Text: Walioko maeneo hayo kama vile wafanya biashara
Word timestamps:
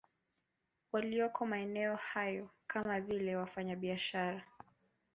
Walioko 0.91 1.45
maeneo 1.45 1.95
hayo 1.95 2.49
kama 2.67 3.01
vile 3.01 3.35
wafanya 3.35 3.75
biashara 3.75 4.43